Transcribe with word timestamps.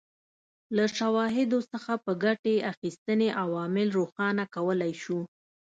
له 0.75 0.85
شواهدو 0.97 1.59
څخه 1.71 1.93
په 2.05 2.11
ګټې 2.23 2.55
اخیستنې 2.73 3.29
عوامل 3.43 3.87
روښانه 3.99 4.43
کولای 4.55 4.93
شو. 5.03 5.19